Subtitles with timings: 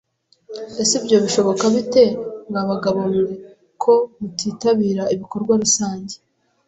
[0.81, 2.03] Ese ibyo bishoboka bite
[2.49, 3.21] mwa bagabo mwe
[3.83, 6.15] ko mutitabira ibikorwa rusage